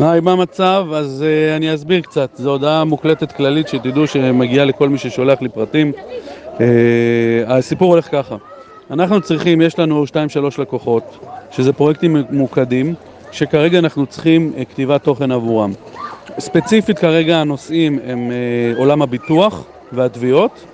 היי, 0.00 0.20
מה 0.20 0.32
המצב? 0.32 0.86
אז 0.94 1.24
uh, 1.24 1.56
אני 1.56 1.74
אסביר 1.74 2.00
קצת. 2.00 2.30
זו 2.34 2.50
הודעה 2.50 2.84
מוקלטת 2.84 3.32
כללית 3.32 3.68
שתדעו 3.68 4.06
שמגיעה 4.06 4.64
לכל 4.64 4.88
מי 4.88 4.98
ששולח 4.98 5.42
לי 5.42 5.48
פרטים. 5.48 5.92
Uh, 6.56 6.60
הסיפור 7.46 7.92
הולך 7.92 8.08
ככה. 8.12 8.36
אנחנו 8.90 9.20
צריכים, 9.20 9.60
יש 9.60 9.78
לנו 9.78 10.04
2-3 10.04 10.16
לקוחות, 10.58 11.18
שזה 11.50 11.72
פרויקטים 11.72 12.16
ממוקדים, 12.30 12.94
שכרגע 13.32 13.78
אנחנו 13.78 14.06
צריכים 14.06 14.52
uh, 14.56 14.64
כתיבת 14.64 15.02
תוכן 15.02 15.32
עבורם. 15.32 15.72
ספציפית 16.38 16.98
כרגע 16.98 17.36
הנושאים 17.36 17.98
הם 18.06 18.30
uh, 18.30 18.78
עולם 18.78 19.02
הביטוח 19.02 19.64
והתביעות, 19.92 20.64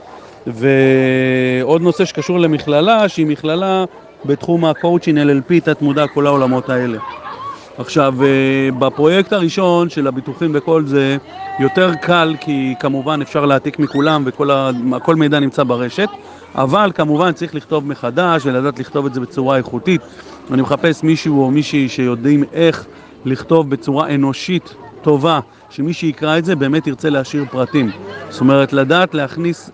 ועוד 0.46 1.82
נושא 1.82 2.04
שקשור 2.04 2.40
למכללה, 2.40 3.08
שהיא 3.08 3.26
מכללה 3.26 3.84
בתחום 4.24 4.64
הקואוצ'ין, 4.64 5.18
LLP, 5.18 5.60
תת 5.64 5.82
מודע, 5.82 6.06
כל 6.06 6.26
העולמות 6.26 6.70
האלה. 6.70 6.98
עכשיו, 7.78 8.14
אה, 8.22 8.28
בפרויקט 8.78 9.32
הראשון 9.32 9.88
של 9.88 10.06
הביטוחים 10.06 10.50
וכל 10.54 10.86
זה, 10.86 11.16
יותר 11.60 11.94
קל 11.94 12.34
כי 12.40 12.74
כמובן 12.80 13.22
אפשר 13.22 13.46
להעתיק 13.46 13.78
מכולם 13.78 14.24
וכל 14.26 15.16
מידע 15.16 15.40
נמצא 15.40 15.62
ברשת, 15.62 16.08
אבל 16.54 16.90
כמובן 16.94 17.32
צריך 17.32 17.54
לכתוב 17.54 17.86
מחדש 17.86 18.46
ולדעת 18.46 18.78
לכתוב 18.78 19.06
את 19.06 19.14
זה 19.14 19.20
בצורה 19.20 19.56
איכותית. 19.56 20.00
אני 20.50 20.62
מחפש 20.62 21.02
מישהו 21.02 21.42
או 21.42 21.50
מישהי 21.50 21.88
שיודעים 21.88 22.44
איך 22.52 22.86
לכתוב 23.24 23.70
בצורה 23.70 24.14
אנושית 24.14 24.74
טובה, 25.02 25.40
שמי 25.70 25.92
שיקרא 25.92 26.38
את 26.38 26.44
זה 26.44 26.56
באמת 26.56 26.86
ירצה 26.86 27.10
להשאיר 27.10 27.44
פרטים. 27.50 27.90
זאת 28.30 28.40
אומרת, 28.40 28.72
לדעת 28.72 29.14
להכניס, 29.14 29.70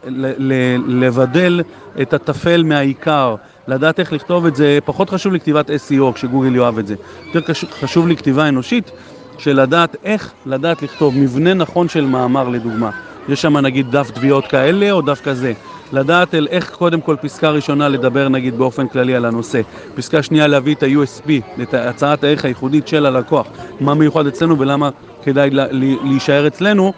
לבדל 0.87 1.63
את 2.03 2.15
הטפל 2.15 2.63
מהעיקר, 2.63 3.35
לדעת 3.69 4.01
איך 4.01 4.13
לכתוב 4.13 4.47
את 4.47 4.57
זה, 4.57 4.79
פחות 4.85 5.11
חשוב 5.11 5.33
לי 5.33 5.41
כתיבת 5.41 5.71
SEO 5.71 6.13
כשגוגל 6.15 6.57
יאהב 6.57 6.79
את 6.79 6.87
זה. 6.87 6.95
יותר 7.35 7.53
חשוב 7.81 8.09
לי 8.09 8.17
כתיבה 8.17 8.49
אנושית, 8.49 8.91
של 9.39 9.61
לדעת 9.61 9.97
איך 10.05 10.33
לדעת 10.47 10.83
לכתוב 10.83 11.19
מבנה 11.19 11.55
נכון 11.55 11.89
של 11.89 12.07
מאמר 12.07 12.49
לדוגמה. 12.49 12.91
יש 13.29 13.43
שם 13.43 13.57
נגיד 13.57 13.91
דף 13.91 14.11
תביעות 14.11 14.47
כאלה 14.47 14.91
או 14.91 15.01
דף 15.03 15.21
כזה. 15.21 15.53
לדעת 15.93 16.35
אל 16.35 16.47
איך 16.51 16.71
קודם 16.71 17.01
כל 17.01 17.17
פסקה 17.21 17.51
ראשונה 17.51 17.89
לדבר 17.89 18.29
נגיד 18.29 18.59
באופן 18.59 18.89
כללי 18.89 19.15
על 19.15 19.25
הנושא, 19.25 19.61
פסקה 19.95 20.23
שנייה 20.23 20.47
להביא 20.47 20.75
את 20.75 20.83
ה-USP, 20.83 21.31
את 21.63 21.75
הצעת 21.75 22.25
הערך 22.25 22.45
הייחודית 22.45 22.89
של 22.89 23.07
הלקוח, 23.07 23.47
מה 23.81 23.95
מיוחד 23.95 24.27
אצלנו 24.27 24.59
ולמה 24.59 24.91
כדאי 25.23 25.51
להישאר 26.03 26.47
אצלנו, 26.47 26.93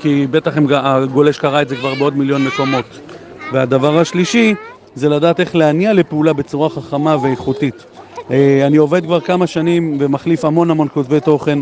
כי 0.00 0.26
בטח 0.30 0.52
הגולש 0.72 1.38
קרא 1.38 1.62
את 1.62 1.68
זה 1.68 1.76
כבר 1.76 1.94
בעוד 1.94 2.16
מיליון 2.16 2.44
מקומות. 2.44 3.00
והדבר 3.52 3.98
השלישי 3.98 4.54
זה 4.94 5.08
לדעת 5.08 5.40
איך 5.40 5.56
להניע 5.56 5.92
לפעולה 5.92 6.32
בצורה 6.32 6.68
חכמה 6.68 7.16
ואיכותית. 7.22 7.84
אה, 8.30 8.66
אני 8.66 8.76
עובד 8.76 9.04
כבר 9.04 9.20
כמה 9.20 9.46
שנים 9.46 9.96
ומחליף 10.00 10.44
המון 10.44 10.70
המון 10.70 10.88
כותבי 10.94 11.20
תוכן 11.20 11.58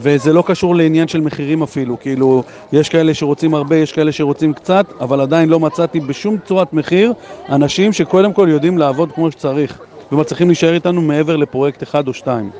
וזה 0.00 0.32
לא 0.32 0.42
קשור 0.46 0.74
לעניין 0.74 1.08
של 1.08 1.20
מחירים 1.20 1.62
אפילו, 1.62 2.00
כאילו, 2.00 2.42
יש 2.72 2.88
כאלה 2.88 3.14
שרוצים 3.14 3.54
הרבה, 3.54 3.76
יש 3.76 3.92
כאלה 3.92 4.12
שרוצים 4.12 4.52
קצת, 4.52 4.86
אבל 5.00 5.20
עדיין 5.20 5.48
לא 5.48 5.60
מצאתי 5.60 6.00
בשום 6.00 6.36
צורת 6.44 6.72
מחיר 6.72 7.12
אנשים 7.48 7.92
שקודם 7.92 8.32
כל 8.32 8.48
יודעים 8.50 8.78
לעבוד 8.78 9.12
כמו 9.12 9.30
שצריך 9.30 9.78
ומצליחים 10.12 10.46
להישאר 10.46 10.74
איתנו 10.74 11.02
מעבר 11.02 11.36
לפרויקט 11.36 11.82
אחד 11.82 12.08
או 12.08 12.14
שתיים. 12.14 12.50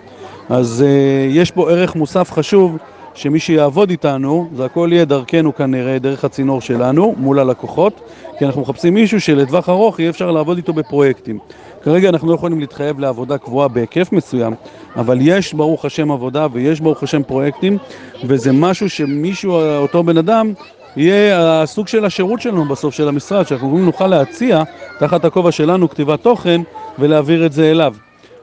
אז 0.49 0.85
uh, 0.87 1.35
יש 1.35 1.51
פה 1.51 1.71
ערך 1.71 1.97
מוסף 1.97 2.33
חשוב 2.33 2.77
שמי 3.17 3.39
שיעבוד 3.39 3.91
איתנו, 3.91 4.49
זה 4.55 4.65
הכל 4.65 4.89
יהיה 4.93 5.05
דרכנו 5.05 5.55
כנראה, 5.55 5.99
דרך 5.99 6.25
הצינור 6.25 6.61
שלנו, 6.61 7.15
מול 7.19 7.39
הלקוחות, 7.39 8.01
כי 8.39 8.45
אנחנו 8.45 8.63
מחפשים 8.63 8.95
מישהו 8.95 9.21
שלטווח 9.21 9.69
ארוך 9.69 10.01
יהיה 10.01 10.11
אפשר 10.11 10.31
לעבוד 10.31 10.57
איתו 10.57 10.73
בפרויקטים. 10.73 11.39
כרגע 11.83 12.09
אנחנו 12.09 12.29
לא 12.29 12.35
יכולים 12.35 12.61
להתחייב 12.61 13.01
לעבודה 13.01 13.39
קבועה 13.39 13.69
בהיקף 13.69 14.13
מסוים, 14.13 14.55
אבל 14.97 15.19
יש 15.21 15.55
ברוך 15.55 15.85
השם 15.85 16.11
עבודה 16.11 16.47
ויש 16.53 16.81
ברוך 16.81 17.03
השם 17.03 17.23
פרויקטים, 17.23 17.79
וזה 18.25 18.53
משהו 18.53 18.91
שמישהו, 18.91 19.53
אותו 19.53 20.03
בן 20.03 20.19
אדם, 20.19 20.53
יהיה 20.97 21.63
הסוג 21.63 21.89
של 21.89 22.05
השירות 22.05 22.41
שלנו 22.41 22.65
בסוף, 22.65 22.95
של 22.95 23.09
המשרד, 23.09 23.47
שאנחנו 23.47 23.79
נוכל 23.79 24.07
להציע 24.07 24.63
תחת 24.99 25.25
הכובע 25.25 25.53
שלנו 25.53 25.89
כתיבת 25.89 26.23
תוכן 26.23 26.61
ולהעביר 26.99 27.47
את 27.47 27.53
זה 27.53 27.71
אליו. 27.71 27.95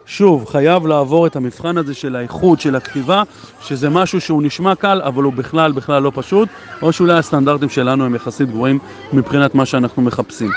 שוב, 0.06 0.46
חייב 0.46 0.88
לעבור 0.88 1.28
את 1.28 1.36
המבחן 1.36 1.78
הזה 1.78 1.94
של 1.94 2.16
האיכות, 2.16 2.62
של 2.62 2.75
הכתיבה, 2.75 3.24
שזה 3.62 3.90
משהו 3.90 4.22
שהוא 4.22 4.44
נשמע 4.44 4.75
קל, 4.75 5.02
אבל 5.03 5.24
הוא 5.24 5.34
בכלל 5.34 5.72
בכלל 5.72 6.03
לא 6.03 6.12
פשוט, 6.16 6.50
או 6.81 6.94
שאולי 6.94 7.14
הסטנדרטים 7.14 7.69
שלנו 7.69 8.06
הם 8.06 8.16
יחסית 8.16 8.50
גבוהים 8.50 8.80
מבחינת 9.13 9.56
מה 9.56 9.66
שאנחנו 9.66 10.02
מחפשים. 10.02 10.52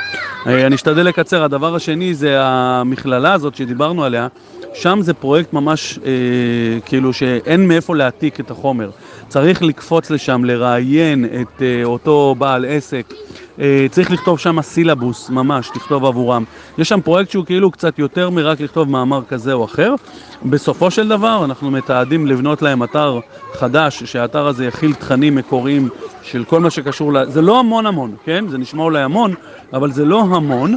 אה, 0.46 0.66
אני 0.66 0.74
אשתדל 0.74 1.02
לקצר. 1.02 1.44
הדבר 1.44 1.74
השני 1.74 2.14
זה 2.14 2.36
המכללה 2.40 3.32
הזאת 3.32 3.54
שדיברנו 3.54 4.04
עליה, 4.04 4.28
שם 4.74 4.98
זה 5.02 5.14
פרויקט 5.14 5.52
ממש 5.52 5.98
אה, 6.04 6.80
כאילו 6.84 7.12
שאין 7.12 7.68
מאיפה 7.68 7.96
להעתיק 7.96 8.40
את 8.40 8.50
החומר. 8.50 8.90
צריך 9.28 9.62
לקפוץ 9.62 10.10
לשם, 10.10 10.44
לראיין 10.44 11.24
את 11.24 11.62
אה, 11.62 11.84
אותו 11.84 12.34
בעל 12.38 12.64
עסק. 12.64 13.14
אה, 13.60 13.86
צריך 13.90 14.10
לכתוב 14.10 14.38
שם 14.38 14.62
סילבוס, 14.62 15.30
ממש, 15.30 15.70
לכתוב 15.76 16.04
עבורם. 16.04 16.44
יש 16.78 16.88
שם 16.88 17.00
פרויקט 17.00 17.30
שהוא 17.30 17.44
כאילו 17.44 17.70
קצת 17.70 17.98
יותר 17.98 18.30
מרק 18.30 18.60
לכתוב 18.60 18.90
מאמר 18.90 19.22
כזה 19.28 19.52
או 19.52 19.64
אחר. 19.64 19.94
בסופו 20.42 20.90
של 20.90 21.08
דבר 21.08 21.44
אנחנו 21.44 21.70
מתעדים 21.70 22.26
לבנות 22.26 22.62
להם 22.62 22.82
אתר 22.82 23.20
חדש, 23.52 24.04
שהאתר 24.04 24.46
הזה 24.46 24.66
יכיל 24.66 24.94
תכנים 24.94 25.34
מקוריים 25.34 25.88
של 26.22 26.44
כל 26.44 26.60
מה 26.60 26.70
שקשור 26.70 27.12
ל... 27.12 27.24
זה 27.24 27.42
לא 27.42 27.58
המון 27.60 27.86
המון, 27.86 28.14
כן? 28.24 28.44
זה 28.48 28.58
נשמע 28.58 28.82
אולי 28.82 29.02
המון, 29.02 29.34
אבל 29.72 29.92
זה 29.92 30.04
לא 30.04 30.20
המון. 30.20 30.76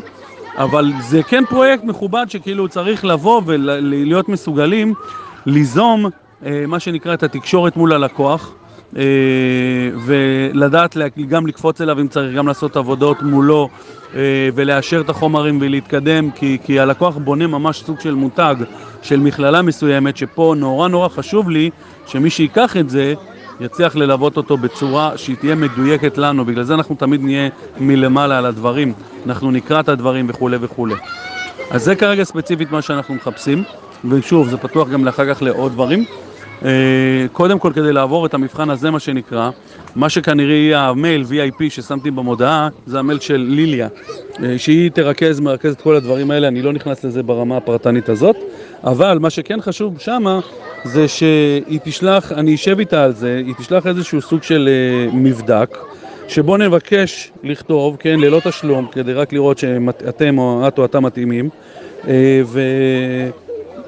אבל 0.57 0.91
זה 0.99 1.23
כן 1.23 1.43
פרויקט 1.49 1.83
מכובד 1.83 2.25
שכאילו 2.29 2.67
צריך 2.67 3.05
לבוא 3.05 3.41
ולהיות 3.45 4.29
מסוגלים 4.29 4.93
ליזום 5.45 6.05
אה, 6.45 6.63
מה 6.67 6.79
שנקרא 6.79 7.13
את 7.13 7.23
התקשורת 7.23 7.77
מול 7.77 7.93
הלקוח. 7.93 8.55
אה, 8.97 9.01
ולדעת 10.05 10.97
גם 11.27 11.47
לקפוץ 11.47 11.81
אליו 11.81 11.99
אם 11.99 12.07
צריך, 12.07 12.35
גם 12.35 12.47
לעשות 12.47 12.77
עבודות 12.77 13.21
מולו 13.21 13.69
אה, 14.15 14.49
ולאשר 14.55 15.01
את 15.01 15.09
החומרים 15.09 15.57
ולהתקדם, 15.61 16.31
כי, 16.31 16.57
כי 16.63 16.79
הלקוח 16.79 17.17
בונה 17.17 17.47
ממש 17.47 17.83
סוג 17.85 17.99
של 17.99 18.15
מותג 18.15 18.55
של 19.01 19.19
מכללה 19.19 19.61
מסוימת, 19.61 20.17
שפה 20.17 20.53
נורא 20.57 20.87
נורא 20.87 21.09
חשוב 21.09 21.49
לי 21.49 21.69
שמי 22.07 22.29
שיקח 22.29 22.77
את 22.77 22.89
זה 22.89 23.13
יצליח 23.59 23.95
ללוות 23.95 24.37
אותו 24.37 24.57
בצורה 24.57 25.17
שהיא 25.17 25.35
תהיה 25.35 25.55
מדויקת 25.55 26.17
לנו, 26.17 26.45
בגלל 26.45 26.63
זה 26.63 26.73
אנחנו 26.73 26.95
תמיד 26.95 27.21
נהיה 27.23 27.49
מלמעלה 27.79 28.37
על 28.37 28.45
הדברים, 28.45 28.93
אנחנו 29.25 29.51
נקרא 29.51 29.79
את 29.79 29.89
הדברים 29.89 30.25
וכולי 30.29 30.57
וכולי. 30.61 30.95
אז 31.71 31.83
זה 31.83 31.95
כרגע 31.95 32.23
ספציפית 32.23 32.71
מה 32.71 32.81
שאנחנו 32.81 33.15
מחפשים, 33.15 33.63
ושוב, 34.09 34.49
זה 34.49 34.57
פתוח 34.57 34.89
גם 34.89 35.05
לאחר 35.05 35.33
כך 35.33 35.41
לעוד 35.41 35.71
דברים. 35.71 36.05
אה, 36.65 36.69
קודם 37.31 37.59
כל 37.59 37.71
כדי 37.75 37.93
לעבור 37.93 38.25
את 38.25 38.33
המבחן 38.33 38.69
הזה 38.69 38.91
מה 38.91 38.99
שנקרא, 38.99 39.49
מה 39.95 40.09
שכנראה 40.09 40.55
יהיה 40.55 40.81
המייל 40.81 41.23
VIP 41.29 41.63
ששמתי 41.69 42.11
במודעה 42.11 42.69
זה 42.85 42.99
המייל 42.99 43.19
של 43.19 43.45
ליליה 43.49 43.87
אה, 44.43 44.57
שהיא 44.57 44.91
תרכז, 44.91 45.39
מרכז 45.39 45.73
את 45.73 45.81
כל 45.81 45.95
הדברים 45.95 46.31
האלה, 46.31 46.47
אני 46.47 46.61
לא 46.61 46.73
נכנס 46.73 47.03
לזה 47.03 47.23
ברמה 47.23 47.57
הפרטנית 47.57 48.09
הזאת 48.09 48.35
אבל 48.83 49.19
מה 49.19 49.29
שכן 49.29 49.61
חשוב 49.61 49.99
שמה 49.99 50.39
זה 50.83 51.07
שהיא 51.07 51.79
תשלח, 51.83 52.31
אני 52.31 52.55
אשב 52.55 52.79
איתה 52.79 53.03
על 53.03 53.13
זה, 53.13 53.41
היא 53.45 53.53
תשלח 53.57 53.87
איזשהו 53.87 54.21
סוג 54.21 54.43
של 54.43 54.69
אה, 54.71 55.11
מבדק 55.13 55.77
שבו 56.27 56.57
נבקש 56.57 57.31
לכתוב, 57.43 57.97
כן, 57.99 58.19
ללא 58.19 58.41
תשלום, 58.43 58.87
כדי 58.91 59.13
רק 59.13 59.33
לראות 59.33 59.57
שאתם 59.57 60.37
או 60.37 60.67
את 60.67 60.79
או 60.79 60.85
אתה 60.85 60.99
מתאימים 60.99 61.49
ו... 62.45 62.59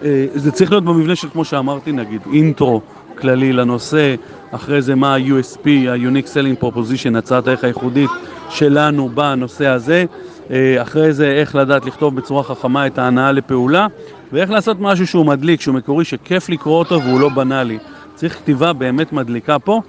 אה, 0.04 0.26
זה 0.34 0.52
צריך 0.52 0.72
להיות 0.72 0.84
במבנה 0.84 1.16
של, 1.16 1.30
כמו 1.30 1.46
שאמרתי, 1.46 1.92
נגיד, 1.92 2.22
אינטרו 2.34 2.82
כללי 3.20 3.54
לנושא, 3.54 4.16
אחרי 4.52 4.82
זה 4.82 4.96
מה 4.96 5.16
ה-USP, 5.16 5.68
ה-Unique 5.68 6.28
Selling 6.34 6.64
Proposition, 6.64 7.18
הצעת 7.18 7.48
הערך 7.48 7.64
הייחודית 7.64 8.10
שלנו 8.50 9.10
בנושא 9.10 9.68
הזה, 9.68 10.06
אה, 10.52 10.82
אחרי 10.82 11.14
זה 11.14 11.32
איך 11.32 11.56
לדעת 11.56 11.86
לכתוב 11.86 12.16
בצורה 12.16 12.44
חכמה 12.44 12.88
את 12.88 12.98
ההנאה 12.98 13.32
לפעולה, 13.32 13.88
ואיך 14.32 14.50
לעשות 14.50 14.78
משהו 14.80 15.08
שהוא 15.08 15.26
מדליק, 15.26 15.62
שהוא 15.62 15.76
מקורי, 15.76 16.06
שכיף 16.06 16.50
לקרוא 16.50 16.80
אותו 16.80 17.02
והוא 17.04 17.20
לא 17.20 17.30
בנאלי. 17.30 17.78
צריך 18.16 18.36
כתיבה 18.36 18.74
באמת 18.74 19.14
מדליקה 19.14 19.60
פה. 19.60 19.82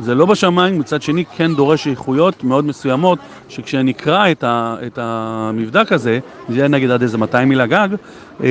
זה 0.00 0.14
לא 0.14 0.26
בשמיים, 0.26 0.78
מצד 0.78 1.02
שני 1.02 1.24
כן 1.24 1.54
דורש 1.54 1.86
איכויות 1.86 2.44
מאוד 2.44 2.64
מסוימות, 2.64 3.18
שכשנקרא 3.48 4.30
את, 4.30 4.44
ה, 4.44 4.76
את 4.86 4.98
המבדק 5.02 5.92
הזה, 5.92 6.18
זה 6.48 6.56
יהיה 6.56 6.68
נגיד 6.68 6.90
עד 6.90 7.02
איזה 7.02 7.18
200 7.18 7.48
מילה 7.48 7.66
גג, 7.66 7.88
אה, 8.44 8.48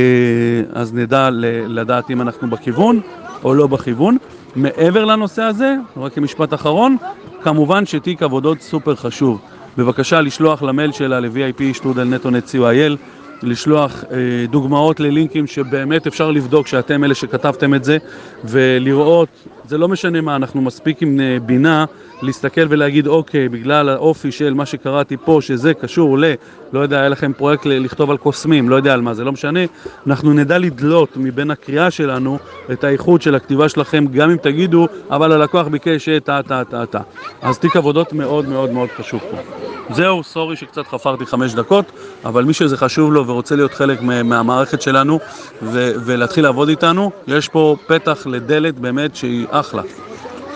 אז 0.73 0.93
נדע 0.93 1.29
לדעת 1.67 2.11
אם 2.11 2.21
אנחנו 2.21 2.49
בכיוון 2.49 2.99
או 3.43 3.53
לא 3.53 3.67
בכיוון. 3.67 4.17
מעבר 4.55 5.05
לנושא 5.05 5.41
הזה, 5.41 5.75
רק 5.97 6.13
כמשפט 6.13 6.53
אחרון, 6.53 6.97
כמובן 7.43 7.85
שתיק 7.85 8.23
עבודות 8.23 8.61
סופר 8.61 8.95
חשוב. 8.95 9.41
בבקשה 9.77 10.21
לשלוח 10.21 10.63
למייל 10.63 10.91
שלה 10.91 11.19
ל-VIP 11.19 11.61
שטרודל 11.73 12.03
נטו 12.03 12.29
נט 12.29 12.47
co.il 12.47 12.97
לשלוח 13.43 14.03
אה, 14.11 14.17
דוגמאות 14.49 14.99
ללינקים 14.99 15.47
שבאמת 15.47 16.07
אפשר 16.07 16.31
לבדוק 16.31 16.67
שאתם 16.67 17.03
אלה 17.03 17.15
שכתבתם 17.15 17.73
את 17.73 17.83
זה 17.83 17.97
ולראות, 18.43 19.29
זה 19.67 19.77
לא 19.77 19.87
משנה 19.87 20.21
מה, 20.21 20.35
אנחנו 20.35 20.61
מספיק 20.61 21.01
עם 21.01 21.19
אה, 21.19 21.37
בינה 21.45 21.85
להסתכל 22.21 22.61
ולהגיד 22.69 23.07
אוקיי, 23.07 23.49
בגלל 23.49 23.89
האופי 23.89 24.31
של 24.31 24.53
מה 24.53 24.65
שקראתי 24.65 25.17
פה, 25.25 25.39
שזה 25.41 25.73
קשור 25.73 26.19
ל... 26.19 26.33
לא 26.73 26.79
יודע, 26.79 26.99
היה 26.99 27.09
לכם 27.09 27.33
פרויקט 27.33 27.65
לכתוב 27.65 28.11
על 28.11 28.17
קוסמים, 28.17 28.69
לא 28.69 28.75
יודע 28.75 28.93
על 28.93 29.01
מה, 29.01 29.13
זה 29.13 29.23
לא 29.23 29.31
משנה, 29.31 29.59
אנחנו 30.07 30.33
נדע 30.33 30.57
לדלות 30.57 31.17
מבין 31.17 31.51
הקריאה 31.51 31.91
שלנו 31.91 32.37
את 32.71 32.83
האיכות 32.83 33.21
של 33.21 33.35
הכתיבה 33.35 33.69
שלכם, 33.69 34.05
גם 34.11 34.29
אם 34.29 34.37
תגידו, 34.37 34.87
אבל 35.09 35.31
הלקוח 35.31 35.67
ביקש 35.67 36.09
את 36.09 36.29
ה, 36.29 36.39
ה, 36.49 36.61
ה, 36.73 36.83
ה. 36.93 37.01
אז 37.41 37.59
תיק 37.59 37.75
עבודות 37.75 38.13
מאוד 38.13 38.49
מאוד 38.49 38.71
מאוד 38.71 38.89
חשוב 38.89 39.19
פה. 39.31 39.74
זהו, 39.89 40.23
סורי 40.23 40.55
שקצת 40.55 40.87
חפרתי 40.87 41.25
חמש 41.25 41.53
דקות, 41.53 41.91
אבל 42.25 42.43
מי 42.43 42.53
שזה 42.53 42.77
חשוב 42.77 43.13
לו 43.13 43.27
ורוצה 43.27 43.55
להיות 43.55 43.73
חלק 43.73 44.01
מהמערכת 44.01 44.81
שלנו 44.81 45.19
ו- 45.61 45.91
ולהתחיל 46.05 46.43
לעבוד 46.43 46.69
איתנו, 46.69 47.11
יש 47.27 47.49
פה 47.49 47.75
פתח 47.87 48.27
לדלת 48.27 48.79
באמת 48.79 49.15
שהיא 49.15 49.47
אחלה. 49.49 49.81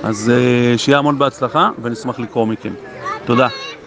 אז 0.04 0.32
uh, 0.32 0.78
שיהיה 0.78 0.98
המון 0.98 1.18
בהצלחה 1.18 1.70
ונשמח 1.82 2.20
לקרוא 2.20 2.48
מכם. 2.48 2.74
תודה. 3.26 3.48